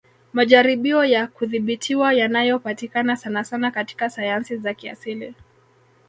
[0.33, 5.35] Majaribio ya kudhibitiwa yanayopatikana sanasana katika sayansi za kiasili